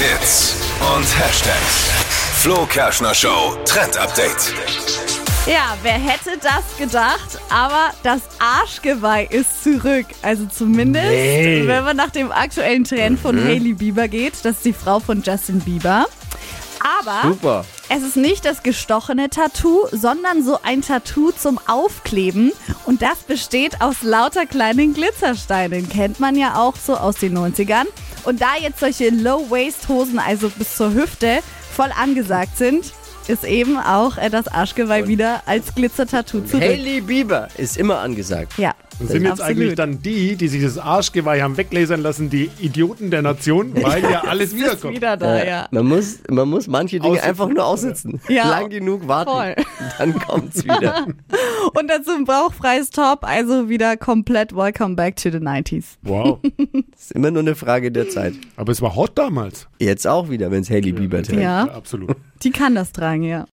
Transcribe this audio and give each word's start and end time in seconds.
Hits 0.00 0.54
und 0.96 1.04
Hashtags. 1.18 1.90
Flo 2.40 2.64
Kerschner 2.64 3.14
Show 3.14 3.54
Trend 3.66 3.98
Update. 3.98 4.54
Ja, 5.46 5.76
wer 5.82 5.92
hätte 5.92 6.38
das 6.42 6.64
gedacht? 6.78 7.38
Aber 7.50 7.90
das 8.02 8.20
Arschgeweih 8.38 9.26
ist 9.30 9.62
zurück. 9.62 10.06
Also 10.22 10.46
zumindest, 10.46 11.04
Nee. 11.06 11.64
wenn 11.66 11.84
man 11.84 11.96
nach 11.98 12.10
dem 12.10 12.32
aktuellen 12.32 12.84
Trend 12.84 13.20
von 13.20 13.36
Hailey 13.44 13.74
Bieber 13.74 14.08
geht. 14.08 14.34
Das 14.42 14.56
ist 14.56 14.64
die 14.64 14.72
Frau 14.72 15.00
von 15.00 15.22
Justin 15.22 15.60
Bieber. 15.60 16.06
Aber 17.00 17.28
Super. 17.28 17.64
es 17.88 18.02
ist 18.02 18.16
nicht 18.16 18.44
das 18.44 18.62
gestochene 18.62 19.30
Tattoo, 19.30 19.86
sondern 19.90 20.44
so 20.44 20.58
ein 20.62 20.82
Tattoo 20.82 21.32
zum 21.32 21.58
Aufkleben. 21.66 22.52
Und 22.84 23.02
das 23.02 23.18
besteht 23.22 23.80
aus 23.80 24.02
lauter 24.02 24.46
kleinen 24.46 24.92
Glitzersteinen. 24.92 25.88
Kennt 25.88 26.20
man 26.20 26.36
ja 26.36 26.56
auch 26.56 26.76
so 26.76 26.96
aus 26.96 27.16
den 27.16 27.36
90ern. 27.36 27.86
Und 28.24 28.42
da 28.42 28.56
jetzt 28.60 28.80
solche 28.80 29.08
Low-Waist-Hosen, 29.08 30.18
also 30.18 30.50
bis 30.50 30.76
zur 30.76 30.92
Hüfte, 30.92 31.40
voll 31.74 31.90
angesagt 31.98 32.58
sind, 32.58 32.92
ist 33.30 33.44
eben 33.44 33.78
auch 33.78 34.16
äh, 34.18 34.28
das 34.30 34.48
Arschgeweih 34.48 35.06
wieder 35.06 35.42
als 35.46 35.74
Glitzertattoo 35.74 36.40
zurück. 36.42 36.62
Hailey 36.62 37.00
Bieber 37.00 37.48
ist 37.56 37.76
immer 37.76 37.98
angesagt. 38.00 38.58
Ja. 38.58 38.74
Und 38.98 39.08
sind 39.08 39.22
jetzt 39.22 39.40
absolut. 39.40 39.50
eigentlich 39.50 39.74
dann 39.76 40.02
die, 40.02 40.36
die 40.36 40.48
sich 40.48 40.62
das 40.62 40.76
Arschgeweih 40.76 41.40
haben 41.40 41.56
weglasern 41.56 42.02
lassen, 42.02 42.28
die 42.28 42.50
Idioten 42.60 43.10
der 43.10 43.22
Nation, 43.22 43.72
weil 43.82 44.02
ja 44.02 44.24
alles 44.24 44.50
ist 44.52 44.56
wiederkommt. 44.58 44.94
wieder 44.94 45.16
da, 45.16 45.38
Äh, 45.38 45.48
ja. 45.48 45.68
Man, 45.70 45.86
muss, 45.86 46.18
man 46.28 46.48
muss 46.50 46.66
manche 46.66 46.98
Dinge 46.98 47.12
Aussitzen. 47.12 47.28
einfach 47.30 47.48
nur 47.48 47.64
aussitzen. 47.64 48.20
Ja, 48.28 48.50
Lang 48.50 48.68
genug 48.68 49.08
warten. 49.08 49.30
voll. 49.30 49.54
Dann 49.98 50.18
kommt's 50.18 50.64
wieder. 50.64 51.06
Und 51.74 51.88
dazu 51.88 52.10
ein 52.10 52.24
bauchfreies 52.24 52.90
Top, 52.90 53.20
also 53.22 53.70
wieder 53.70 53.96
komplett 53.96 54.54
Welcome 54.54 54.96
back 54.96 55.16
to 55.16 55.30
the 55.30 55.38
90s. 55.38 55.84
Wow. 56.02 56.40
ist 56.98 57.12
immer 57.12 57.30
nur 57.30 57.40
eine 57.40 57.54
Frage 57.54 57.90
der 57.90 58.08
Zeit. 58.10 58.34
Aber 58.56 58.70
es 58.72 58.82
war 58.82 58.94
hot 58.96 59.12
damals. 59.16 59.66
Jetzt 59.78 60.06
auch 60.06 60.28
wieder, 60.28 60.50
wenn's 60.50 60.68
Hailey 60.68 60.92
Bieber 60.92 61.22
trägt. 61.22 61.40
Ja, 61.40 61.62
Absolut. 61.64 62.16
Die 62.42 62.50
kann 62.50 62.74
das 62.74 62.92
tragen, 62.92 63.22
ja. 63.22 63.48